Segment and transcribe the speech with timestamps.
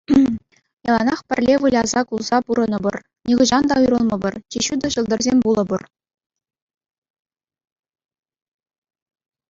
[0.89, 2.95] Яланах пӗрле выляса-кулса пурӑнӑпӑр,
[3.31, 5.87] нихӑҫан та уйрӑлмӑпӑр, чи ҫутӑ ҫӑлтӑрсем пулӑпӑр.